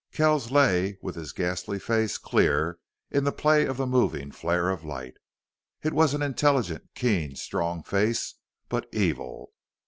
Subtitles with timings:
[0.11, 2.79] Kells lay with his ghastly face clear
[3.11, 5.13] in the play of the moving flare of light.
[5.83, 8.33] It was an intelligent, keen, strong face,
[8.67, 9.53] but evil.